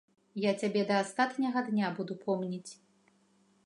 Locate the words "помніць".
2.25-2.67